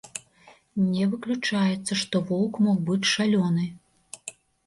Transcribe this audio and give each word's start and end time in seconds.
Не 0.93 1.05
выключаецца, 1.11 1.99
што 2.03 2.21
воўк 2.31 2.57
мог 2.67 2.77
быць 2.87 3.09
шалёны. 3.13 3.65